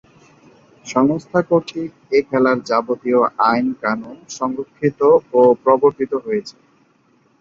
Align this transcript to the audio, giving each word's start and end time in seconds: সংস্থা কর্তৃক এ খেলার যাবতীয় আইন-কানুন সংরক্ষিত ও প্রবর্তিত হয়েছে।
সংস্থা 0.85 1.39
কর্তৃক 1.49 1.91
এ 2.11 2.29
খেলার 2.29 2.57
যাবতীয় 2.69 3.19
আইন-কানুন 3.49 4.17
সংরক্ষিত 4.37 4.99
ও 5.33 5.41
প্রবর্তিত 5.63 6.11
হয়েছে। 6.25 6.55